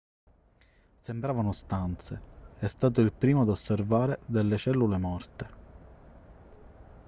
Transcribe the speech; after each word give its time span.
sembravano 0.99 1.51
stanze 1.51 2.19
è 2.57 2.65
stato 2.65 3.01
il 3.01 3.11
primo 3.13 3.41
ad 3.41 3.49
osservare 3.49 4.17
delle 4.25 4.57
cellule 4.57 4.97
morte 4.97 5.47